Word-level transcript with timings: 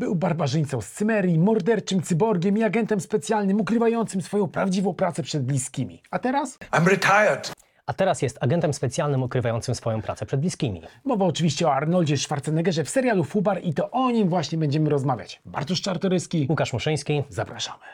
Był 0.00 0.14
barbarzyńcą 0.14 0.80
z 0.80 0.90
Cymerii, 0.90 1.38
morderczym 1.38 2.02
cyborgiem 2.02 2.58
i 2.58 2.62
agentem 2.62 3.00
specjalnym 3.00 3.60
ukrywającym 3.60 4.22
swoją 4.22 4.48
prawdziwą 4.48 4.94
pracę 4.94 5.22
przed 5.22 5.42
bliskimi. 5.42 6.02
A 6.10 6.18
teraz? 6.18 6.58
I'm 6.72 6.86
retired. 6.86 7.52
A 7.86 7.92
teraz 7.92 8.22
jest 8.22 8.38
agentem 8.40 8.74
specjalnym 8.74 9.22
ukrywającym 9.22 9.74
swoją 9.74 10.02
pracę 10.02 10.26
przed 10.26 10.40
bliskimi. 10.40 10.82
Mowa 11.04 11.24
oczywiście 11.24 11.66
o 11.68 11.72
Arnoldzie 11.74 12.16
Schwarzeneggerze 12.16 12.84
w 12.84 12.90
serialu 12.90 13.24
Fubar 13.24 13.60
i 13.62 13.74
to 13.74 13.90
o 13.90 14.10
nim 14.10 14.28
właśnie 14.28 14.58
będziemy 14.58 14.90
rozmawiać. 14.90 15.40
Bartosz 15.44 15.80
Czartoryski, 15.80 16.46
Łukasz 16.50 16.72
Muszyński. 16.72 17.22
zapraszamy. 17.28 17.84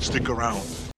Stick 0.00 0.30
around. 0.30 0.91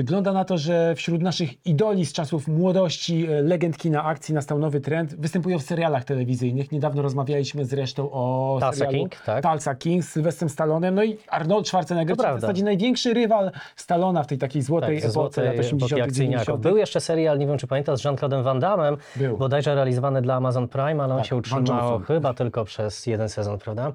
Wygląda 0.00 0.32
na 0.32 0.44
to, 0.44 0.58
że 0.58 0.94
wśród 0.94 1.22
naszych 1.22 1.66
idoli 1.66 2.06
z 2.06 2.12
czasów 2.12 2.48
młodości, 2.48 3.26
e, 3.26 3.42
legend 3.42 3.76
kina 3.78 4.04
akcji 4.04 4.34
nastał 4.34 4.58
nowy 4.58 4.80
trend. 4.80 5.14
Występują 5.14 5.58
w 5.58 5.62
serialach 5.62 6.04
telewizyjnych. 6.04 6.72
Niedawno 6.72 7.02
rozmawialiśmy 7.02 7.64
zresztą 7.64 8.10
o 8.12 8.56
Tulsa 8.60 8.72
serialu 8.76 8.98
King, 8.98 9.16
tak. 9.26 9.42
Tulsa 9.44 9.74
King 9.74 10.04
z 10.04 10.08
Sylwestrem 10.08 10.48
Stallonem. 10.48 10.94
No 10.94 11.04
i 11.04 11.18
Arnold 11.28 11.68
Schwarzenegger, 11.68 12.16
To 12.16 12.24
czyli 12.24 12.38
w 12.38 12.40
zasadzie 12.40 12.64
największy 12.64 13.14
rywal 13.14 13.50
Stallona 13.76 14.22
w 14.22 14.26
tej 14.26 14.38
takiej 14.38 14.62
złotej 14.62 15.00
Tak, 15.00 15.10
epoce 15.10 15.42
lat 15.44 15.54
złotej 15.54 15.60
80 15.60 15.92
epoki 15.92 16.02
akcyjniaków. 16.02 16.46
90 16.46 16.62
Był 16.62 16.76
jeszcze 16.76 17.00
serial, 17.00 17.38
nie 17.38 17.46
wiem 17.46 17.58
czy 17.58 17.66
pamiętasz, 17.66 18.00
z 18.00 18.04
Jean-Claude'em 18.04 18.42
Van 18.42 18.60
Damme, 18.60 18.96
Był. 19.16 19.36
bodajże 19.36 19.74
realizowany 19.74 20.22
dla 20.22 20.34
Amazon 20.34 20.68
Prime, 20.68 21.04
ale 21.04 21.14
on 21.14 21.20
Tak, 21.20 21.26
się 21.26 21.36
utrzymał 21.36 22.00
chyba 22.00 22.34
tylko 22.34 22.64
przez 22.64 23.06
jeden 23.06 23.28
sezon, 23.28 23.58
prawda? 23.58 23.92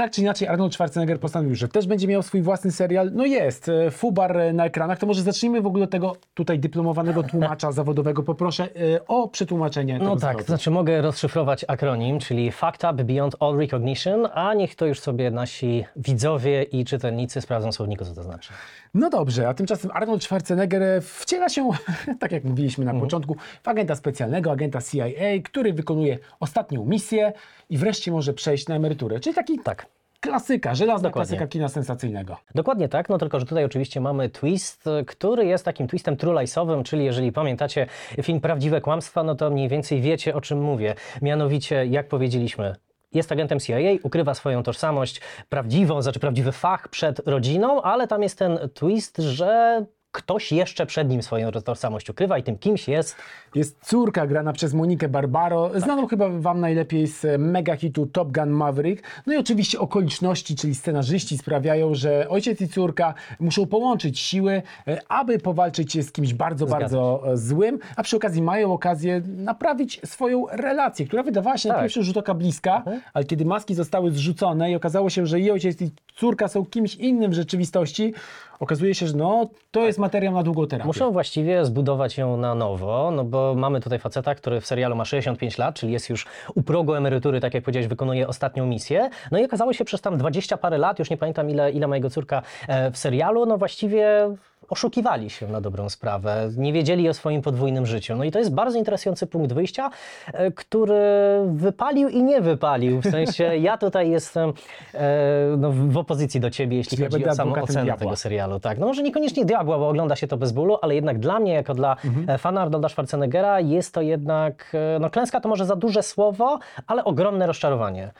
Tak 0.00 0.10
czy 0.10 0.20
inaczej, 0.20 0.48
Arnold 0.48 0.74
Schwarzenegger 0.74 1.20
postanowił, 1.20 1.54
że 1.54 1.68
też 1.68 1.86
będzie 1.86 2.08
miał 2.08 2.22
swój 2.22 2.42
własny 2.42 2.72
serial. 2.72 3.10
No 3.12 3.24
jest, 3.24 3.68
e, 3.68 3.90
Fubar 3.90 4.36
e, 4.38 4.52
na 4.52 4.64
ekranach. 4.64 4.98
To 4.98 5.06
może 5.06 5.22
zacznijmy 5.22 5.60
w 5.60 5.66
ogóle 5.66 5.84
od 5.84 5.90
tego 5.90 6.16
tutaj 6.34 6.58
dyplomowanego 6.58 7.22
tłumacza 7.22 7.72
zawodowego. 7.80 8.22
Poproszę 8.22 8.64
e, 8.94 9.06
o 9.06 9.28
przetłumaczenie 9.28 9.98
No 9.98 10.16
tak, 10.16 10.32
zwrotu. 10.32 10.46
znaczy 10.46 10.70
mogę 10.70 11.02
rozszyfrować 11.02 11.64
akronim, 11.68 12.18
czyli 12.18 12.52
Fucked 12.52 12.92
Up 12.92 13.04
Beyond 13.04 13.36
All 13.40 13.56
Recognition, 13.56 14.28
a 14.34 14.54
niech 14.54 14.74
to 14.74 14.86
już 14.86 15.00
sobie 15.00 15.30
nasi 15.30 15.84
widzowie 15.96 16.62
i 16.62 16.84
czytelnicy 16.84 17.40
sprawdzą 17.40 17.72
słowniku, 17.72 18.04
co 18.04 18.14
to 18.14 18.22
znaczy. 18.22 18.52
No 18.94 19.10
dobrze, 19.10 19.48
a 19.48 19.54
tymczasem 19.54 19.90
Arnold 19.94 20.24
Schwarzenegger 20.24 20.82
wciela 21.02 21.48
się, 21.48 21.70
tak 22.20 22.32
jak 22.32 22.44
mówiliśmy 22.44 22.84
na 22.84 22.94
początku, 22.94 23.36
w 23.62 23.68
agenta 23.68 23.94
specjalnego, 23.94 24.50
agenta 24.50 24.80
CIA, 24.82 25.04
który 25.44 25.72
wykonuje 25.72 26.18
ostatnią 26.40 26.84
misję 26.84 27.32
i 27.70 27.78
wreszcie 27.78 28.12
może 28.12 28.34
przejść 28.34 28.68
na 28.68 28.74
emeryturę. 28.74 29.20
Czyli 29.20 29.34
taki 29.34 29.58
Tak. 29.58 29.89
Klasyka, 30.20 30.74
żelazna 30.74 31.08
Dokładnie. 31.08 31.28
klasyka 31.28 31.46
kina 31.46 31.68
sensacyjnego. 31.68 32.36
Dokładnie 32.54 32.88
tak, 32.88 33.08
no 33.08 33.18
tylko, 33.18 33.40
że 33.40 33.46
tutaj 33.46 33.64
oczywiście 33.64 34.00
mamy 34.00 34.28
twist, 34.28 34.84
który 35.06 35.46
jest 35.46 35.64
takim 35.64 35.88
twistem 35.88 36.16
trulice'owym, 36.16 36.82
czyli 36.82 37.04
jeżeli 37.04 37.32
pamiętacie 37.32 37.86
film 38.22 38.40
Prawdziwe 38.40 38.80
Kłamstwa, 38.80 39.22
no 39.22 39.34
to 39.34 39.50
mniej 39.50 39.68
więcej 39.68 40.00
wiecie 40.00 40.34
o 40.34 40.40
czym 40.40 40.62
mówię. 40.62 40.94
Mianowicie, 41.22 41.86
jak 41.86 42.08
powiedzieliśmy, 42.08 42.76
jest 43.12 43.32
agentem 43.32 43.60
CIA, 43.60 43.76
ukrywa 44.02 44.34
swoją 44.34 44.62
tożsamość 44.62 45.20
prawdziwą, 45.48 46.02
znaczy 46.02 46.20
prawdziwy 46.20 46.52
fach 46.52 46.88
przed 46.88 47.28
rodziną, 47.28 47.82
ale 47.82 48.08
tam 48.08 48.22
jest 48.22 48.38
ten 48.38 48.58
twist, 48.74 49.18
że 49.18 49.84
ktoś 50.12 50.52
jeszcze 50.52 50.86
przed 50.86 51.08
nim 51.08 51.22
swoją 51.22 51.50
tożsamość 51.50 52.10
ukrywa 52.10 52.38
i 52.38 52.42
tym 52.42 52.58
kimś 52.58 52.88
jest 52.88 53.16
Jest 53.54 53.84
córka 53.84 54.26
grana 54.26 54.52
przez 54.52 54.74
Monikę 54.74 55.08
Barbaro, 55.08 55.80
znaną 55.80 56.06
chyba 56.06 56.28
Wam 56.28 56.60
najlepiej 56.60 57.06
z 57.06 57.24
e, 57.24 57.38
mega 57.38 57.76
hitu 57.76 58.06
Top 58.06 58.32
Gun 58.32 58.48
Maverick. 58.50 59.02
No 59.26 59.32
i 59.34 59.36
oczywiście 59.36 59.78
okoliczności, 59.78 60.56
czyli 60.56 60.74
scenarzyści 60.74 61.38
sprawiają, 61.38 61.94
że 61.94 62.28
ojciec 62.28 62.60
i 62.60 62.68
córka 62.68 63.14
muszą 63.40 63.66
połączyć 63.66 64.18
siły, 64.18 64.62
e, 64.88 64.98
aby 65.08 65.38
powalczyć 65.38 66.06
z 66.06 66.12
kimś 66.12 66.34
bardzo, 66.34 66.66
Zgadza 66.66 66.80
bardzo 66.80 67.32
e, 67.32 67.36
złym, 67.36 67.78
a 67.96 68.02
przy 68.02 68.16
okazji 68.16 68.42
mają 68.42 68.72
okazję 68.72 69.22
naprawić 69.26 70.00
swoją 70.04 70.46
relację, 70.50 71.06
która 71.06 71.22
wydawała 71.22 71.58
się 71.58 71.68
na 71.68 71.74
Tak. 71.74 71.84
pierwszy 71.84 72.02
rzut 72.02 72.16
oka 72.16 72.34
bliska, 72.34 72.82
ale 73.14 73.24
kiedy 73.24 73.44
maski 73.44 73.74
zostały 73.74 74.10
zrzucone 74.10 74.70
i 74.70 74.74
okazało 74.74 75.10
się, 75.10 75.26
że 75.26 75.40
i 75.40 75.50
ojciec 75.50 75.82
i 75.82 75.90
córka 76.20 76.48
są 76.48 76.66
kimś 76.66 76.94
innym 76.94 77.30
w 77.30 77.34
rzeczywistości, 77.34 78.14
okazuje 78.60 78.94
się, 78.94 79.06
że 79.06 79.16
no, 79.16 79.50
to 79.70 79.80
jest 79.86 79.98
materiał 79.98 80.34
na 80.34 80.42
długą 80.42 80.66
terapię. 80.66 80.86
Muszą 80.86 81.12
właściwie 81.12 81.64
zbudować 81.64 82.18
ją 82.18 82.36
na 82.36 82.54
nowo, 82.54 83.10
no 83.10 83.24
bo 83.24 83.54
mamy 83.54 83.80
tutaj 83.80 83.98
faceta, 83.98 84.34
który 84.34 84.60
w 84.60 84.66
serialu 84.66 84.96
ma 84.96 85.04
65 85.04 85.58
lat, 85.58 85.74
czyli 85.74 85.92
jest 85.92 86.10
już 86.10 86.26
u 86.54 86.62
progu 86.62 86.94
emerytury, 86.94 87.40
tak 87.40 87.54
jak 87.54 87.64
powiedziałeś, 87.64 87.88
wykonuje 87.88 88.28
ostatnią 88.28 88.66
misję. 88.66 89.10
No 89.30 89.38
i 89.38 89.44
okazało 89.44 89.72
się 89.72 89.84
przez 89.84 90.00
tam 90.00 90.18
20 90.18 90.56
parę 90.56 90.78
lat, 90.78 90.98
już 90.98 91.10
nie 91.10 91.16
pamiętam 91.16 91.50
ile, 91.50 91.72
ile 91.72 91.86
ma 91.86 91.96
jego 91.96 92.10
córka 92.10 92.42
e, 92.68 92.90
w 92.90 92.98
serialu, 92.98 93.46
no 93.46 93.58
właściwie 93.58 94.34
oszukiwali 94.70 95.30
się 95.30 95.48
na 95.48 95.60
dobrą 95.60 95.88
sprawę, 95.88 96.48
nie 96.56 96.72
wiedzieli 96.72 97.08
o 97.08 97.14
swoim 97.14 97.42
podwójnym 97.42 97.86
życiu. 97.86 98.16
No 98.16 98.24
i 98.24 98.30
to 98.30 98.38
jest 98.38 98.54
bardzo 98.54 98.78
interesujący 98.78 99.26
punkt 99.26 99.52
wyjścia, 99.52 99.90
e, 100.32 100.50
który 100.50 101.00
wypalił 101.46 102.08
i 102.08 102.22
nie 102.22 102.40
wypalił. 102.40 103.00
W 103.00 103.04
sensie 103.04 103.44
ja 103.68 103.78
tutaj 103.78 104.10
jestem 104.10 104.52
e, 104.94 105.56
no, 105.58 105.70
w 105.72 105.96
opozycji 105.98 106.40
do 106.40 106.50
ciebie, 106.50 106.76
jeśli 106.76 106.90
Czyli 106.90 107.02
ja 107.02 107.08
chodzi 107.08 107.18
będę 107.24 107.30
o 107.30 107.34
samą 107.34 107.62
ocenę 107.62 107.84
diabła. 107.84 108.04
tego 108.04 108.16
serialu. 108.16 108.60
Tak, 108.60 108.78
no 108.78 108.86
może 108.86 109.02
niekoniecznie 109.02 109.44
diabła, 109.44 109.78
bo 109.78 109.88
ogląda 109.88 110.16
się 110.16 110.26
to 110.26 110.36
bez 110.36 110.52
bólu, 110.52 110.76
ale 110.82 110.94
jednak 110.94 111.18
dla 111.18 111.38
mnie, 111.38 111.52
jako 111.52 111.74
dla 111.74 111.96
Mhm. 112.04 112.30
e, 112.30 112.38
fana 112.38 112.60
Arnolda 112.62 112.88
Schwarzeneggera, 112.88 113.60
jest 113.60 113.94
to 113.94 114.00
jednak, 114.00 114.72
no 115.00 115.10
klęska 115.10 115.40
to 115.40 115.48
może 115.48 115.64
za 115.66 115.76
duże 115.76 116.02
słowo, 116.02 116.58
ale 116.86 117.04
ogromne 117.04 117.46
rozczarowanie. 117.46 118.10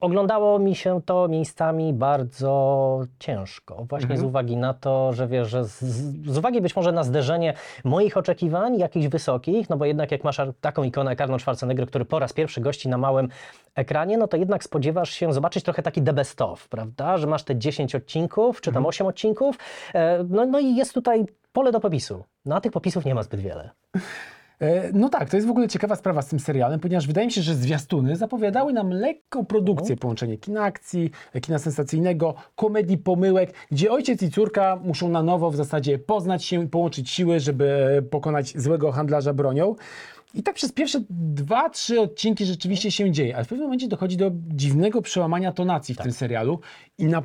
Oglądało 0.00 0.58
mi 0.58 0.74
się 0.74 1.00
to 1.06 1.28
miejscami 1.28 1.92
bardzo 1.92 3.00
ciężko, 3.18 3.74
właśnie 3.88 4.04
Mhm. 4.10 4.20
z 4.20 4.22
uwagi 4.22 4.56
na 4.56 4.74
to, 4.74 5.12
że 5.12 5.26
wiesz, 5.28 5.48
że 5.48 5.64
z, 5.70 6.32
z 6.32 6.38
uwagi 6.38 6.60
być 6.60 6.76
może 6.76 6.92
na 6.92 7.04
zderzenie 7.04 7.54
moich 7.84 8.16
oczekiwań, 8.16 8.78
jakichś 8.78 9.06
wysokich, 9.06 9.70
no 9.70 9.76
bo 9.76 9.84
jednak 9.84 10.12
jak 10.12 10.24
masz 10.24 10.40
taką 10.60 10.82
ikonę 10.82 11.10
jak 11.10 11.20
Arnold 11.20 11.42
Schwarzenegger, 11.42 11.86
który 11.86 12.04
po 12.04 12.18
raz 12.18 12.32
pierwszy 12.32 12.60
gości 12.60 12.88
na 12.88 12.98
małym 12.98 13.28
ekranie, 13.74 14.18
no 14.18 14.28
to 14.28 14.36
jednak 14.36 14.64
spodziewasz 14.64 15.10
się 15.10 15.32
zobaczyć 15.32 15.64
trochę 15.64 15.82
taki 15.82 16.02
the 16.02 16.12
best 16.12 16.42
of, 16.42 16.68
prawda, 16.68 17.18
że 17.18 17.26
masz 17.26 17.42
te 17.42 17.56
10 17.56 17.94
odcinków, 17.94 18.60
czy 18.60 18.72
tam 18.72 18.86
8 18.86 19.06
odcinków, 19.06 19.58
e, 19.94 20.24
no, 20.28 20.46
no 20.46 20.58
i 20.58 20.76
jest 20.76 20.94
tutaj 20.94 21.26
pole 21.52 21.72
do 21.72 21.80
popisu. 21.80 22.24
No 22.44 22.56
a 22.56 22.60
tych 22.60 22.72
popisów 22.72 23.04
nie 23.04 23.14
ma 23.14 23.22
zbyt 23.22 23.40
wiele. 23.40 23.70
E, 24.60 24.90
No 24.92 25.08
tak, 25.08 25.30
to 25.30 25.36
jest 25.36 25.48
w 25.48 25.50
ogóle 25.50 25.68
ciekawa 25.68 25.96
sprawa 25.96 26.22
z 26.22 26.26
tym 26.26 26.40
serialem, 26.40 26.80
ponieważ 26.80 27.06
wydaje 27.06 27.26
mi 27.26 27.32
się, 27.32 27.42
że 27.42 27.54
zwiastuny 27.54 28.16
zapowiadały 28.16 28.72
nam 28.72 28.90
lekką 28.90 29.46
produkcję, 29.46 29.96
połączenie 29.96 30.38
kina 30.38 30.62
akcji, 30.62 31.10
e, 31.32 31.40
kina 31.40 31.58
sensacyjnego, 31.58 32.34
komedii 32.56 32.98
pomyłek, 32.98 33.54
gdzie 33.70 33.92
ojciec 33.92 34.22
i 34.22 34.30
córka 34.30 34.78
muszą 34.84 35.08
na 35.08 35.22
nowo 35.22 35.50
w 35.50 35.56
zasadzie 35.56 35.98
poznać 35.98 36.44
się 36.44 36.64
i 36.64 36.68
połączyć 36.68 37.10
siły, 37.10 37.40
żeby 37.40 38.02
pokonać 38.10 38.52
złego 38.56 38.92
handlarza 38.92 39.34
bronią. 39.34 39.74
I 40.34 40.42
tak 40.42 40.54
przez 40.54 40.72
pierwsze 40.72 41.00
dwa, 41.10 41.70
trzy 41.70 42.00
odcinki 42.00 42.44
rzeczywiście 42.44 42.90
się 42.90 43.10
dzieje, 43.10 43.36
ale 43.36 43.44
w 43.44 43.48
pewnym 43.48 43.66
momencie 43.66 43.88
dochodzi 43.88 44.16
do 44.16 44.30
dziwnego 44.34 45.02
przełamania 45.02 45.52
tonacji 45.52 45.94
w 45.94 45.98
tym 45.98 46.12
serialu 46.12 46.60
i 46.98 47.04
na 47.04 47.22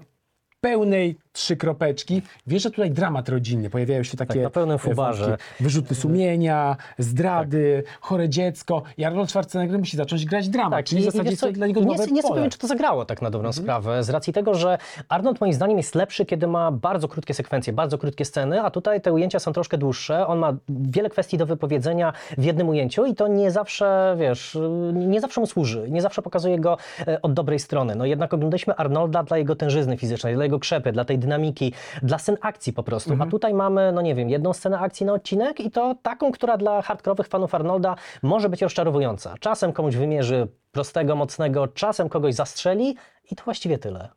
pełnej 0.62 1.18
trzy 1.36 1.56
kropeczki 1.58 2.22
wjeżdża 2.48 2.70
tutaj 2.70 2.92
dramat 2.92 3.30
rodzinny, 3.30 3.70
pojawiają 3.70 4.04
się 4.04 4.18
takie 4.18 4.42
na 4.42 4.50
pełnym 4.50 4.76
e, 4.76 4.80
fubarze. 4.80 5.28
wątki. 5.28 5.46
Wyrzuty 5.64 5.96
sumienia, 5.96 6.78
zdrady, 6.98 7.84
chore 8.02 8.30
dziecko. 8.30 8.84
I 8.98 9.04
Arnold 9.04 9.30
Schwarzenegger 9.30 9.80
musi 9.80 9.98
zacząć 9.98 10.26
grać 10.26 10.50
dramat, 10.50 10.86
czyli 10.86 11.02
w 11.02 11.06
Tak, 11.06 11.14
i- 11.14 11.18
i 11.18 11.18
zasadzie 11.18 11.30
wiesz 11.32 11.40
co, 11.40 11.52
dla 11.52 11.68
niego 11.68 11.80
nie, 11.80 11.86
nowe 11.86 12.06
nie. 12.08 12.12
Mhm. 12.22 12.34
powiem, 12.34 12.50
czy 12.50 12.58
to 12.58 12.68
zagrało 12.68 13.06
tak 13.06 13.22
na 13.22 13.30
dobrą 13.30 13.54
sprawę, 13.54 14.04
z 14.04 14.10
racji 14.10 14.34
tego, 14.34 14.54
że 14.54 14.78
Arnold 15.10 15.42
moim 15.42 15.54
zdaniem 15.54 15.78
jest 15.78 15.96
lepszy, 15.96 16.26
kiedy 16.26 16.48
ma 16.48 16.72
bardzo 16.72 17.08
krótkie 17.08 17.34
sekwencje, 17.34 17.74
bardzo 17.74 17.98
krótkie 17.98 18.26
sceny, 18.26 18.62
a 18.62 18.72
tutaj 18.72 19.02
te 19.02 19.14
ujęcia 19.14 19.40
są 19.40 19.54
troszkę 19.54 19.78
dłuższe. 19.78 20.28
On 20.28 20.40
ma 20.40 20.54
wiele 20.70 21.10
kwestii 21.10 21.38
do 21.38 21.46
wypowiedzenia 21.46 22.14
w 22.38 22.44
jednym 22.44 22.70
ujęciu 22.70 23.06
i 23.06 23.16
to 23.16 23.28
nie 23.28 23.52
zawsze, 23.52 24.16
wiesz, 24.20 24.58
nie 24.94 25.22
zawsze 25.22 25.42
mu 25.42 25.48
służy, 25.48 25.88
nie 25.90 26.02
zawsze 26.02 26.22
pokazuje 26.22 26.60
go 26.60 26.78
e, 27.08 27.22
od 27.22 27.34
dobrej 27.34 27.60
strony. 27.60 27.96
No 27.96 28.06
jednak 28.06 28.34
oglądaliśmy 28.34 28.76
Arnolda 28.76 29.24
dla 29.24 29.38
jego 29.38 29.56
tężyzny 29.56 29.98
fizycznej, 29.98 30.36
dla 30.36 30.44
jego 30.44 30.60
krzepy, 30.60 30.92
dla 30.92 31.06
tej 31.06 31.20
dynamiki, 31.26 31.74
dla 32.04 32.18
scen 32.18 32.38
akcji 32.42 32.74
po 32.74 32.84
prostu. 32.84 33.12
Mhm. 33.12 33.30
A 33.30 33.32
tutaj 33.32 33.54
mamy, 33.54 33.92
no 33.92 34.02
nie 34.02 34.16
wiem, 34.16 34.30
jedną 34.30 34.54
scenę 34.54 34.80
akcji 34.80 35.06
na 35.06 35.14
odcinek 35.14 35.60
i 35.60 35.72
to 35.72 35.96
taką, 36.02 36.32
która 36.32 36.58
dla 36.58 36.82
hardkorowych 36.82 37.28
fanów 37.28 37.56
Arnolda 37.56 37.96
może 38.24 38.50
być 38.50 38.62
rozczarowująca. 38.62 39.36
Czasem 39.40 39.74
komuś 39.74 39.96
wymierzy 39.96 40.48
prostego, 40.72 41.16
mocnego, 41.16 41.68
czasem 41.68 42.10
kogoś 42.10 42.36
zastrzeli 42.36 42.96
i 43.32 43.36
to 43.36 43.44
właściwie 43.44 43.78
tyle. 43.78 44.10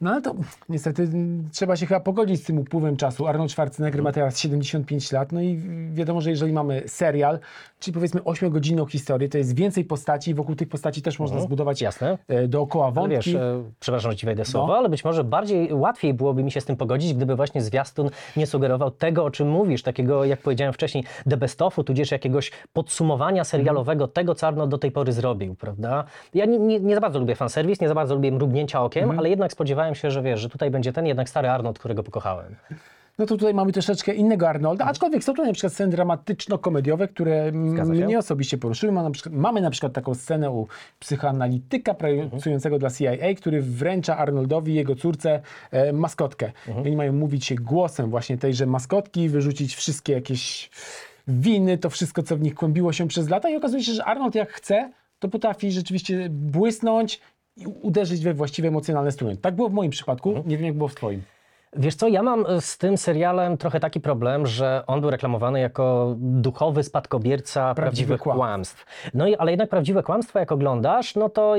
No 0.00 0.10
ale 0.10 0.22
to 0.22 0.34
niestety 0.68 1.08
trzeba 1.52 1.76
się 1.76 1.86
chyba 1.86 2.00
pogodzić 2.00 2.40
z 2.42 2.44
tym 2.44 2.58
upływem 2.58 2.96
czasu. 2.96 3.26
Arnold 3.26 3.50
Schwarzenegger 3.50 4.02
ma 4.02 4.12
teraz 4.12 4.38
75 4.38 5.12
lat, 5.12 5.32
no 5.32 5.40
i 5.40 5.60
wiadomo, 5.92 6.20
że 6.20 6.30
jeżeli 6.30 6.52
mamy 6.52 6.82
serial, 6.86 7.38
czyli 7.78 7.94
powiedzmy 7.94 8.20
8-godzinną 8.20 8.86
historię, 8.90 9.28
to 9.28 9.38
jest 9.38 9.56
więcej 9.56 9.84
postaci 9.84 10.30
i 10.30 10.34
wokół 10.34 10.54
tych 10.54 10.68
postaci 10.68 11.02
też 11.02 11.18
można 11.18 11.40
zbudować 11.40 11.82
Jasne. 11.82 12.18
e, 12.28 12.48
dookoła 12.48 12.84
Ale 12.84 12.94
wątki. 12.94 13.16
wiesz, 13.16 13.34
e, 13.34 13.62
przepraszam, 13.80 14.10
że 14.10 14.16
ci 14.16 14.26
wejdę 14.26 14.44
w 14.44 14.48
słowo, 14.48 14.66
No. 14.66 14.76
ale 14.76 14.88
być 14.88 15.04
może 15.04 15.24
bardziej 15.24 15.72
łatwiej 15.72 16.14
byłoby 16.14 16.42
mi 16.44 16.50
się 16.50 16.60
z 16.60 16.64
tym 16.64 16.76
pogodzić, 16.76 17.14
gdyby 17.14 17.36
właśnie 17.36 17.62
zwiastun 17.62 18.10
nie 18.36 18.46
sugerował 18.46 18.90
tego, 18.90 19.24
o 19.24 19.30
czym 19.30 19.48
mówisz, 19.50 19.82
takiego, 19.82 20.24
jak 20.24 20.40
powiedziałem 20.40 20.72
wcześniej, 20.74 21.04
the 21.30 21.36
best 21.36 21.62
ofu, 21.62 21.84
tudzież 21.84 22.10
jakiegoś 22.10 22.50
podsumowania 22.72 23.44
serialowego 23.44 24.08
tego, 24.08 24.34
co 24.34 24.46
Arnold 24.46 24.70
do 24.70 24.78
tej 24.78 24.90
pory 24.90 25.12
zrobił, 25.12 25.54
prawda? 25.54 26.04
Ja 26.34 26.44
nie, 26.44 26.58
nie, 26.58 26.80
nie 26.80 26.94
za 26.94 27.00
bardzo 27.00 27.18
lubię 27.18 27.34
fanserwis, 27.34 27.80
nie 27.80 27.88
za 27.88 27.94
bardzo 27.94 28.14
lubię 28.14 28.32
mrugnięcia 28.32 28.82
okiem, 28.82 29.18
ale 29.18 29.30
jednak 29.30 29.52
spodziewałem 29.52 29.83
się, 29.92 30.10
że 30.10 30.22
wiesz, 30.22 30.40
że 30.40 30.48
tutaj 30.48 30.70
będzie 30.70 30.92
ten 30.92 31.06
jednak 31.06 31.28
stary 31.28 31.48
Arnold, 31.48 31.78
którego 31.78 32.02
pokochałem. 32.02 32.56
No 33.18 33.26
to 33.26 33.36
tutaj 33.36 33.54
mamy 33.54 33.72
troszeczkę 33.72 34.14
innego 34.14 34.48
Arnolda, 34.48 34.84
aczkolwiek 34.84 35.24
są 35.24 35.32
tutaj 35.32 35.46
na 35.46 35.52
przykład 35.52 35.72
sceny 35.72 35.96
dramatyczno-komediowe, 35.96 37.08
które 37.08 37.42
m- 37.42 37.70
Zgadza 37.70 37.94
się. 37.94 38.04
mnie 38.04 38.18
osobiście 38.18 38.58
poruszyły. 38.58 38.92
Mamy 38.92 39.08
na, 39.08 39.12
przykład, 39.12 39.34
mamy 39.34 39.60
na 39.60 39.70
przykład 39.70 39.92
taką 39.92 40.14
scenę 40.14 40.50
u 40.50 40.68
psychoanalityka 40.98 41.94
pracującego 41.94 42.78
dla 42.78 42.90
CIA, 42.90 43.34
który 43.36 43.62
wręcza 43.62 44.16
Arnoldowi 44.16 44.72
i 44.72 44.74
jego 44.74 44.94
córce 44.96 45.40
e, 45.70 45.92
maskotkę. 45.92 46.52
I 46.68 46.70
oni 46.86 46.96
mają 46.96 47.12
mówić 47.12 47.44
się 47.46 47.54
głosem 47.54 48.10
właśnie 48.10 48.38
tejże 48.38 48.66
maskotki, 48.66 49.28
wyrzucić 49.28 49.74
wszystkie 49.76 50.12
jakieś 50.12 50.70
winy, 51.28 51.78
to 51.78 51.90
wszystko, 51.90 52.22
co 52.22 52.36
w 52.36 52.40
nich 52.40 52.54
kłębiło 52.54 52.92
się 52.92 53.08
przez 53.08 53.28
lata 53.28 53.48
i 53.50 53.56
okazuje 53.56 53.82
się, 53.82 53.92
że 53.92 54.04
Arnold 54.04 54.34
jak 54.34 54.52
chce, 54.52 54.90
to 55.18 55.28
potrafi 55.28 55.72
rzeczywiście 55.72 56.26
błysnąć 56.30 57.20
i 57.56 57.66
uderzyć 57.66 58.24
we 58.24 58.34
właściwe 58.34 58.68
emocjonalne 58.68 59.12
struny. 59.12 59.36
Tak 59.36 59.56
było 59.56 59.68
w 59.68 59.72
moim 59.72 59.90
przypadku, 59.90 60.42
nie 60.46 60.56
wiem 60.56 60.66
jak 60.66 60.76
było 60.76 60.88
w 60.88 60.94
twoim. 60.94 61.22
Wiesz 61.76 61.94
co, 61.94 62.08
ja 62.08 62.22
mam 62.22 62.44
z 62.60 62.78
tym 62.78 62.98
serialem 62.98 63.56
trochę 63.56 63.80
taki 63.80 64.00
problem, 64.00 64.46
że 64.46 64.82
on 64.86 65.00
był 65.00 65.10
reklamowany 65.10 65.60
jako 65.60 66.14
duchowy 66.18 66.82
spadkobierca 66.82 67.74
prawdziwych 67.74 68.20
kłamstw. 68.20 68.38
kłamstw. 68.38 69.10
No 69.14 69.26
i 69.26 69.36
ale 69.36 69.50
jednak 69.52 69.68
prawdziwe 69.68 70.02
kłamstwa, 70.02 70.40
jak 70.40 70.52
oglądasz, 70.52 71.14
no 71.14 71.28
to 71.28 71.54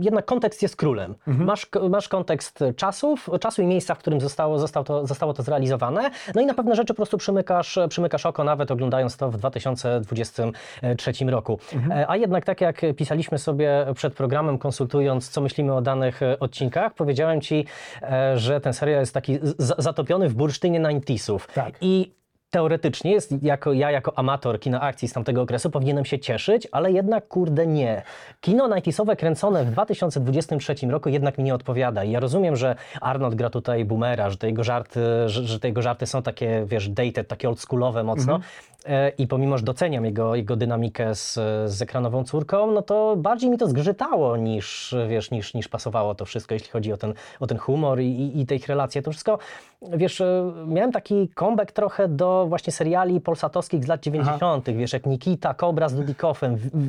jednak 0.00 0.24
kontekst 0.24 0.62
jest 0.62 0.76
królem. 0.76 1.14
Masz, 1.26 1.66
k- 1.66 1.80
masz 1.88 2.08
kontekst 2.08 2.64
czasów, 2.76 3.30
czasu 3.40 3.62
i 3.62 3.66
miejsca, 3.66 3.94
w 3.94 3.98
którym 3.98 4.20
zostało, 4.20 4.58
zostało, 4.58 4.84
to, 4.84 5.06
zostało 5.06 5.34
to 5.34 5.42
zrealizowane, 5.42 6.10
no 6.34 6.40
i 6.40 6.46
na 6.46 6.54
pewne 6.54 6.74
rzeczy 6.76 6.94
po 6.94 6.96
prostu 6.96 7.18
przymykasz, 7.18 7.78
przymykasz 7.88 8.26
oko, 8.26 8.44
nawet 8.44 8.70
oglądając 8.70 9.16
to 9.16 9.30
w 9.30 9.36
2023 9.36 11.12
roku. 11.26 11.58
E, 11.90 12.10
A 12.10 12.16
jednak 12.16 12.44
tak 12.44 12.60
jak 12.60 12.80
pisaliśmy 12.96 13.38
sobie 13.38 13.86
przed 13.94 14.14
programem, 14.14 14.58
konsultując, 14.58 15.28
co 15.28 15.40
myślimy 15.40 15.74
o 15.74 15.80
danych 15.82 16.22
e, 16.22 16.38
odcinkach, 16.38 16.94
powiedziałem 16.94 17.40
Ci, 17.40 17.66
e, 18.02 18.38
że 18.38 18.60
ten 18.60 18.72
serial 18.72 19.00
jest 19.00 19.14
taki 19.14 19.38
zatopiony 19.60 20.28
w 20.28 20.34
bursztynie 20.34 20.80
90sów. 20.80 21.52
Tak. 21.54 21.74
I 21.80 22.12
teoretycznie 22.50 23.12
jest, 23.12 23.42
jako, 23.42 23.72
ja 23.72 23.90
jako 23.90 24.18
amator 24.18 24.60
kina 24.60 24.80
akcji 24.80 25.08
z 25.08 25.12
tamtego 25.12 25.42
okresu 25.42 25.70
powinienem 25.70 26.04
się 26.04 26.18
cieszyć, 26.18 26.68
ale 26.72 26.92
jednak 26.92 27.28
kurde 27.28 27.66
nie. 27.66 28.02
Kino 28.40 28.68
90sowe 28.68 29.16
kręcone 29.16 29.64
w 29.64 29.70
2023 29.70 30.74
roku 30.86 31.08
jednak 31.08 31.38
mi 31.38 31.44
nie 31.44 31.54
odpowiada. 31.54 32.04
I 32.04 32.10
ja 32.10 32.20
rozumiem, 32.20 32.56
że 32.56 32.76
Arnold 33.00 33.34
gra 33.34 33.50
tutaj 33.50 33.84
boomera, 33.84 34.30
że 34.30 34.36
te 34.36 34.46
jego 34.46 34.64
żarty, 34.64 35.00
że, 35.26 35.46
że 35.46 35.60
te 35.60 35.68
jego 35.68 35.82
żarty 35.82 36.06
są 36.06 36.22
takie, 36.22 36.64
wiesz, 36.66 36.88
dated, 36.88 37.28
takie 37.28 37.48
oldschoolowe 37.48 38.04
mocno. 38.04 38.40
E, 38.86 39.08
I 39.18 39.26
pomimo, 39.26 39.58
że 39.58 39.64
doceniam 39.64 40.04
jego, 40.04 40.34
jego 40.34 40.56
dynamikę 40.56 41.14
z, 41.14 41.34
z 41.64 41.82
ekranową 41.82 42.24
córką, 42.24 42.70
no 42.70 42.82
to 42.82 43.16
bardziej 43.16 43.50
mi 43.50 43.58
to 43.58 43.68
zgrzytało 43.68 44.36
niż, 44.36 44.94
wiesz, 45.08 45.30
niż, 45.30 45.54
niż 45.54 45.68
pasowało 45.68 46.14
to 46.14 46.24
wszystko, 46.24 46.54
jeśli 46.54 46.70
chodzi 46.70 46.92
o 46.92 46.96
ten, 46.96 47.14
o 47.40 47.46
ten 47.46 47.58
humor 47.58 48.00
i, 48.00 48.06
i, 48.06 48.40
i 48.40 48.46
te 48.46 48.54
ich 48.54 48.66
relacje. 48.66 49.02
To 49.02 49.10
wszystko, 49.10 49.38
wiesz, 49.82 50.20
e, 50.20 50.52
miałem 50.66 50.92
taki 50.92 51.28
comeback 51.28 51.72
trochę 51.72 52.08
do 52.08 52.39
właśnie 52.46 52.72
seriali 52.72 53.20
polsatowskich 53.20 53.84
z 53.84 53.88
lat 53.88 54.02
90., 54.02 54.70
wiesz, 54.70 54.92
jak 54.92 55.06
Nikita, 55.06 55.54
Cobra 55.54 55.88
z 55.88 55.94
V- 55.94 56.14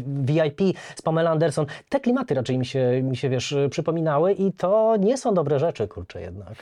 VIP 0.05 0.61
z 0.95 1.01
Pamela 1.01 1.31
Anderson. 1.31 1.65
Te 1.89 1.99
klimaty 1.99 2.33
raczej 2.33 2.57
mi 2.57 2.65
się, 2.65 3.01
mi 3.03 3.17
się, 3.17 3.29
wiesz, 3.29 3.55
przypominały 3.69 4.33
i 4.33 4.51
to 4.53 4.95
nie 4.99 5.17
są 5.17 5.33
dobre 5.33 5.59
rzeczy, 5.59 5.87
kurczę, 5.87 6.21
jednak. 6.21 6.53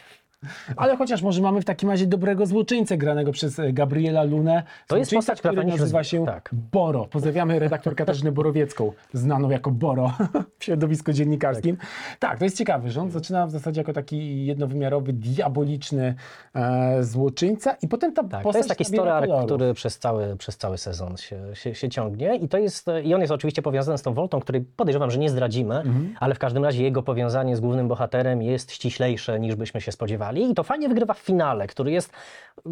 Ale 0.76 0.98
chociaż 0.98 1.22
może 1.22 1.42
mamy 1.42 1.62
w 1.62 1.66
takim 1.66 1.90
razie 1.90 2.08
dobrego 2.08 2.46
złoczyńcę 2.46 2.98
granego 2.98 3.32
przez 3.32 3.60
e, 3.60 3.74
Gabriela 3.74 4.24
Lunę. 4.24 4.64
To 4.88 4.98
jest 4.98 5.12
postać, 5.14 5.40
która 5.40 5.64
nazywa 5.64 6.04
się 6.04 6.26
tak. 6.26 6.50
Boro. 6.72 7.06
Pozdrawiamy 7.06 7.60
redaktor 7.60 7.96
Katarzynę 7.96 8.32
Borowiecką, 8.32 8.92
znaną 9.14 9.50
jako 9.50 9.72
Boro 9.72 10.14
w 10.60 10.64
środowisku 10.64 11.14
dziennikarskim. 11.14 11.78
Tak. 12.20 12.40
to 12.40 12.44
jest 12.44 12.58
ciekawe, 12.58 12.90
że 12.90 13.02
on 13.02 13.12
zaczyna 13.12 13.48
w 13.48 13.52
zasadzie 13.52 13.82
jako 13.82 13.94
taki 13.94 14.46
jednowymiarowy, 14.46 15.14
diaboliczny 15.14 16.16
e, 16.56 17.04
złoczyńca 17.04 17.76
i 17.82 17.88
potem 17.88 18.14
ta 18.14 18.24
Tak, 18.24 18.44
to 18.44 18.58
jest 18.58 18.70
taki 18.70 18.86
story 18.86 19.12
arc, 19.12 19.32
który 19.46 19.74
przez 19.74 20.00
cały, 20.00 20.36
przez 20.38 20.58
cały 20.58 20.78
sezon 20.78 21.18
się, 21.18 21.40
się, 21.54 21.76
się 21.76 21.90
ciągnie 21.90 22.36
i 22.36 22.48
to 22.48 22.58
jest, 22.58 22.88
i 23.04 23.14
on 23.14 23.22
jest 23.22 23.34
oczywiście 23.34 23.62
powiązany 23.62 23.98
z 23.98 24.02
tą 24.02 24.14
Voltą, 24.14 24.40
której 24.40 24.62
podejrzewam, 24.62 25.12
że 25.12 25.20
nie 25.20 25.30
zdradzimy, 25.30 25.76
Mhm. 25.76 26.16
ale 26.20 26.36
w 26.36 26.40
każdym 26.40 26.64
razie 26.64 26.84
jego 26.84 27.04
powiązanie 27.04 27.56
z 27.56 27.60
głównym 27.60 27.88
bohaterem 27.88 28.42
jest 28.42 28.72
ściślejsze 28.72 29.40
niż 29.40 29.56
byśmy 29.56 29.82
się 29.82 29.92
spodziewali 29.92 30.52
i 30.52 30.54
to 30.54 30.64
fajnie 30.64 30.90
wygrywa 30.90 31.14
w 31.14 31.20
finale, 31.20 31.68
który 31.68 31.92
jest, 31.92 32.12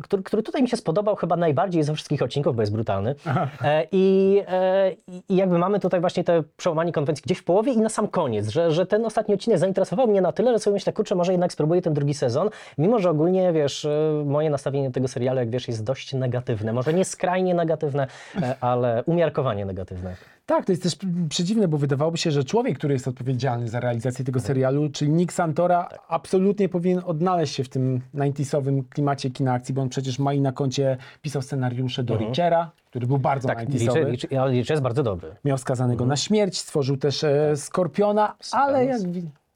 który, 0.04 0.24
który 0.24 0.44
tutaj 0.44 0.62
mi 0.64 0.70
się 0.70 0.78
spodobał 0.78 1.16
chyba 1.16 1.36
najbardziej 1.36 1.84
ze 1.84 1.94
wszystkich 1.94 2.22
odcinków, 2.22 2.56
bo 2.56 2.62
jest 2.62 2.72
brutalny 2.74 3.16
e, 3.64 3.88
i, 3.92 4.38
e, 4.48 4.92
i 5.30 5.36
jakby 5.36 5.58
mamy 5.58 5.80
tutaj 5.80 6.00
właśnie 6.02 6.24
te 6.24 6.44
przełamanie 6.58 6.92
konwencji 6.92 7.24
gdzieś 7.26 7.38
w 7.38 7.44
połowie 7.44 7.74
i 7.78 7.82
na 7.82 7.90
sam 7.90 8.08
koniec, 8.08 8.50
że, 8.50 8.72
że 8.72 8.86
ten 8.86 9.06
ostatni 9.06 9.34
odcinek 9.36 9.60
zainteresował 9.60 10.08
mnie 10.08 10.22
na 10.22 10.32
tyle, 10.32 10.52
że 10.52 10.60
sobie 10.60 10.74
myślę, 10.74 10.94
kurczę, 10.94 11.16
może 11.16 11.32
jednak 11.32 11.54
spróbuję 11.54 11.82
ten 11.82 11.94
drugi 11.94 12.14
sezon, 12.14 12.50
mimo 12.78 13.00
że 13.00 13.10
ogólnie, 13.10 13.54
wiesz, 13.54 13.86
e, 13.86 14.24
moje 14.26 14.50
nastawienie 14.50 14.88
do 14.88 14.94
tego 14.94 15.08
serialu, 15.08 15.40
jak 15.40 15.50
wiesz, 15.50 15.68
jest 15.68 15.84
dość 15.84 16.14
negatywne. 16.14 16.74
Może 16.74 16.94
nie 16.94 17.06
skrajnie 17.06 17.54
negatywne, 17.54 18.08
e, 18.42 18.56
ale 18.62 19.04
umiarkowanie 19.06 19.66
negatywne. 19.66 20.16
Tak, 20.48 20.66
to 20.66 20.72
jest 20.72 20.84
też 20.84 20.98
przedziwne, 21.30 21.68
bo 21.68 21.78
wydawałoby 21.78 22.18
się, 22.18 22.32
że 22.32 22.44
człowiek, 22.44 22.78
który 22.78 22.94
jest 22.94 23.08
odpowiedzialny 23.08 23.70
za 23.70 23.80
realizację 23.80 24.26
tego 24.26 24.40
serialu, 24.40 24.90
czyli 24.90 25.12
Nick 25.12 25.34
Santora, 25.34 25.90
absolutnie 26.08 26.70
powinien 26.70 27.02
odnaleźć 27.06 27.56
się 27.56 27.64
w 27.64 27.70
tym 27.70 28.02
90sowym 28.16 28.84
klimacie 28.90 29.30
kina 29.30 29.54
akcji, 29.54 29.74
bo 29.74 29.82
on 29.82 29.90
przecież 29.90 30.20
ma 30.20 30.34
i 30.34 30.42
na 30.42 30.52
koncie 30.52 30.98
pisał 31.22 31.42
scenariusze 31.42 32.04
do 32.04 32.18
Richera, 32.18 32.72
który 32.86 33.08
był 33.08 33.18
bardzo 33.18 33.48
Tak, 33.48 33.58
90sowy. 33.70 34.00
liczę, 34.00 34.12
liczę, 34.12 34.42
ale 34.42 34.52
liczę 34.52 34.74
jest 34.74 34.84
bardzo 34.84 35.04
dobry. 35.04 35.36
Miał 35.46 35.58
skazanego 35.58 36.06
na 36.06 36.18
śmierć, 36.18 36.58
stworzył 36.58 36.98
też 36.98 37.24
e, 37.24 37.56
Skorpiona, 37.56 38.36
ale 38.52 38.86
jak 38.86 39.02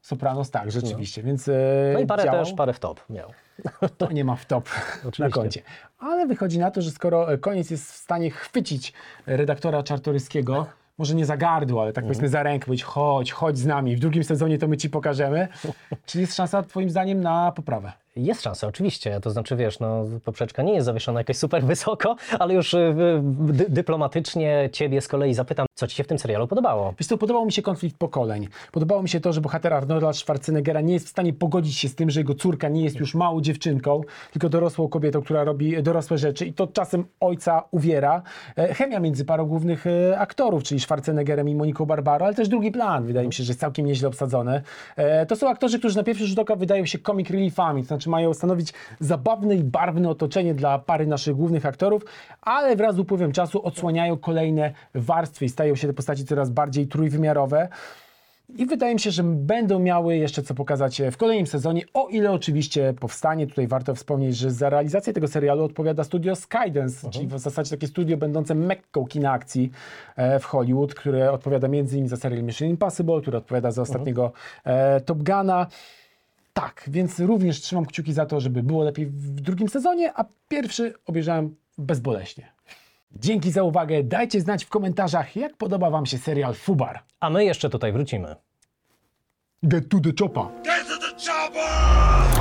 Sopranos 0.02 0.50
tak, 0.50 0.72
rzeczywiście, 0.72 1.22
więc 1.22 1.48
e, 1.48 1.52
No 1.94 2.00
i 2.00 2.06
parę 2.06 2.24
działał. 2.24 2.44
też, 2.44 2.54
parę 2.54 2.72
w 2.72 2.78
top 2.78 3.00
miał. 3.10 3.30
To 3.98 4.12
nie 4.12 4.24
ma 4.24 4.36
w 4.36 4.46
top 4.46 4.68
na 5.02 5.08
Oczywiście. 5.08 5.40
koncie. 5.40 5.62
Ale 5.98 6.26
wychodzi 6.26 6.58
na 6.58 6.70
to, 6.70 6.82
że 6.82 6.90
skoro 6.90 7.32
e, 7.32 7.38
koniec 7.38 7.70
jest 7.70 7.92
w 7.92 7.96
stanie 7.96 8.30
chwycić 8.30 8.92
redaktora 9.26 9.82
Czartoryskiego, 9.82 10.66
może 11.02 11.14
nie 11.14 11.26
za 11.26 11.36
gardło, 11.36 11.82
ale 11.82 11.92
tak 11.92 12.04
powiedzmy 12.04 12.28
za 12.28 12.42
rękę, 12.42 12.66
powiedzieć 12.66 12.84
chodź, 12.84 13.32
chodź 13.32 13.58
z 13.58 13.66
nami, 13.66 13.96
w 13.96 14.00
drugim 14.00 14.24
sezonie 14.24 14.58
to 14.58 14.68
my 14.68 14.76
ci 14.76 14.90
pokażemy. 14.90 15.48
Czy 16.06 16.20
jest 16.20 16.34
szansa 16.34 16.62
twoim 16.62 16.90
zdaniem 16.90 17.20
na 17.20 17.52
poprawę? 17.52 17.92
Jest 18.16 18.42
szansa, 18.42 18.66
oczywiście. 18.66 19.20
To 19.20 19.30
znaczy, 19.30 19.56
wiesz, 19.56 19.80
no, 19.80 20.04
poprzeczka 20.24 20.62
nie 20.62 20.74
jest 20.74 20.86
zawieszona 20.86 21.20
jakoś 21.20 21.36
super 21.36 21.64
wysoko, 21.64 22.16
ale 22.38 22.54
już 22.54 22.74
y, 22.74 22.94
dy, 23.32 23.66
dyplomatycznie 23.68 24.68
ciebie 24.72 25.00
z 25.00 25.08
kolei 25.08 25.34
zapytam, 25.34 25.66
co 25.74 25.86
ci 25.86 25.96
się 25.96 26.04
w 26.04 26.06
tym 26.06 26.18
serialu 26.18 26.48
podobało? 26.48 26.94
Wiesz 26.98 27.06
co, 27.06 27.18
podobał 27.18 27.44
mi 27.46 27.52
się 27.52 27.62
konflikt 27.62 27.96
pokoleń. 27.96 28.48
Podobało 28.72 29.02
mi 29.02 29.08
się 29.08 29.20
to, 29.20 29.32
że 29.32 29.40
bohater 29.40 29.74
Arnolda 29.74 30.12
Schwarzeneggera 30.12 30.80
nie 30.80 30.92
jest 30.92 31.06
w 31.06 31.08
stanie 31.08 31.32
pogodzić 31.32 31.78
się 31.78 31.88
z 31.88 31.94
tym, 31.94 32.10
że 32.10 32.20
jego 32.20 32.34
córka 32.34 32.68
nie 32.68 32.84
jest 32.84 32.96
już 32.96 33.14
małą 33.14 33.40
dziewczynką, 33.40 34.00
tylko 34.32 34.48
dorosłą 34.48 34.88
kobietą, 34.88 35.22
która 35.22 35.44
robi 35.44 35.82
dorosłe 35.82 36.18
rzeczy 36.18 36.46
i 36.46 36.52
to 36.52 36.66
czasem 36.66 37.04
ojca 37.20 37.62
uwiera. 37.70 38.22
E, 38.56 38.74
Chemia 38.74 39.00
między 39.00 39.24
parą 39.24 39.46
głównych 39.46 39.86
e, 39.86 40.18
aktorów, 40.18 40.62
czyli 40.62 40.80
Schwarzeneggerem 40.80 41.48
i 41.48 41.54
Moniką 41.54 41.86
Barbaro, 41.86 42.26
ale 42.26 42.34
też 42.34 42.48
drugi 42.48 42.70
plan, 42.72 43.06
wydaje 43.06 43.26
mi 43.26 43.32
się, 43.32 43.44
że 43.44 43.50
jest 43.50 43.60
całkiem 43.60 43.86
nieźle 43.86 44.08
obsadzony. 44.08 44.62
E, 44.96 45.26
To 45.26 45.36
są 45.36 45.48
aktorzy, 45.48 45.78
którzy 45.78 45.96
na 45.96 46.02
pierwszy 46.02 46.26
rzut 46.26 46.38
oka 46.38 46.56
wydają 46.56 46.86
się 46.86 46.98
comic 46.98 47.30
reliefami, 47.30 47.82
to 47.82 47.88
znaczy 47.88 48.01
mają 48.06 48.34
stanowić 48.34 48.72
zabawne 49.00 49.56
i 49.56 49.64
barwne 49.64 50.08
otoczenie 50.08 50.54
dla 50.54 50.78
pary 50.78 51.06
naszych 51.06 51.36
głównych 51.36 51.66
aktorów, 51.66 52.02
ale 52.42 52.76
wraz 52.76 52.96
z 52.96 52.98
upływem 52.98 53.32
czasu 53.32 53.66
odsłaniają 53.66 54.16
kolejne 54.16 54.72
warstwy 54.94 55.44
i 55.44 55.48
stają 55.48 55.74
się 55.74 55.86
te 55.86 55.92
postaci 55.92 56.24
coraz 56.24 56.50
bardziej 56.50 56.86
trójwymiarowe. 56.86 57.68
I 58.56 58.66
wydaje 58.66 58.94
mi 58.94 59.00
się, 59.00 59.10
że 59.10 59.22
będą 59.22 59.78
miały 59.78 60.16
jeszcze 60.16 60.42
co 60.42 60.54
pokazać 60.54 61.02
w 61.12 61.16
kolejnym 61.16 61.46
sezonie, 61.46 61.82
o 61.94 62.08
ile 62.08 62.32
oczywiście 62.32 62.94
powstanie. 63.00 63.46
Tutaj 63.46 63.66
warto 63.66 63.94
wspomnieć, 63.94 64.36
że 64.36 64.50
za 64.50 64.70
realizację 64.70 65.12
tego 65.12 65.28
serialu 65.28 65.64
odpowiada 65.64 66.04
studio 66.04 66.36
Skydance, 66.36 67.10
czyli 67.10 67.26
w 67.26 67.38
zasadzie 67.38 67.70
takie 67.70 67.86
studio 67.86 68.16
będące 68.16 68.54
mekką 68.54 69.06
kina 69.06 69.32
akcji 69.32 69.70
e, 70.16 70.38
w 70.38 70.44
Hollywood, 70.44 70.94
które 70.94 71.32
odpowiada 71.32 71.68
między 71.68 71.94
innymi 71.96 72.08
za 72.08 72.16
serial 72.16 72.42
Mission 72.42 72.68
Impossible, 72.68 73.20
które 73.20 73.38
odpowiada 73.38 73.70
za 73.70 73.82
ostatniego 73.82 74.32
e, 74.64 75.00
Top 75.00 75.18
Guna. 75.22 75.66
Tak, 76.52 76.84
więc 76.88 77.20
również 77.20 77.60
trzymam 77.60 77.86
kciuki 77.86 78.12
za 78.12 78.26
to, 78.26 78.40
żeby 78.40 78.62
było 78.62 78.84
lepiej 78.84 79.06
w 79.06 79.40
drugim 79.40 79.68
sezonie, 79.68 80.12
a 80.16 80.24
pierwszy 80.48 80.94
obejrzałem 81.06 81.56
bezboleśnie. 81.78 82.52
Dzięki 83.12 83.50
za 83.50 83.62
uwagę. 83.62 84.02
Dajcie 84.02 84.40
znać 84.40 84.64
w 84.64 84.68
komentarzach, 84.68 85.36
jak 85.36 85.56
podoba 85.56 85.90
Wam 85.90 86.06
się 86.06 86.18
serial 86.18 86.54
Fubar. 86.54 87.02
A 87.20 87.30
my 87.30 87.44
jeszcze 87.44 87.70
tutaj 87.70 87.92
wrócimy. 87.92 88.36
Get 89.62 89.88
to 89.88 90.00
the 90.00 90.10
chopper. 90.18 90.62
Get 90.64 90.88
to 90.88 90.98
the 90.98 91.26
chopper! 91.26 92.31